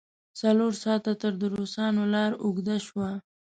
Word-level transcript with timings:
څلور 0.39 0.71
ساعته 0.83 1.11
تر 1.21 1.33
دروساتو 1.41 2.03
لار 2.13 2.31
اوږده 2.43 2.77
شوه. 2.87 3.09